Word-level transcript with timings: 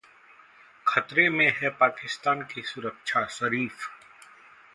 खतरे 0.87 1.27
में 1.29 1.47
है 1.57 1.69
पाकिस्तान 1.69 2.41
की 2.43 2.61
सुरक्षा: 2.61 3.25
शरीफ 3.27 3.87